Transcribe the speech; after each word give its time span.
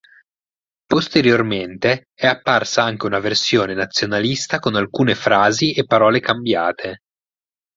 Posteriormente 0.85 2.07
è 2.15 2.25
apparsa 2.25 2.81
anche 2.81 3.05
una 3.05 3.19
versione 3.19 3.75
nazionalista 3.75 4.57
con 4.57 4.73
alcune 4.75 5.13
frasi 5.13 5.75
e 5.75 5.85
parole 5.85 6.19
cambiate. 6.19 7.01